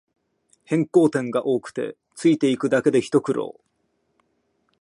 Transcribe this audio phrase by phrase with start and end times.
[0.63, 3.61] 変更点が多くてついていくだけでひと苦労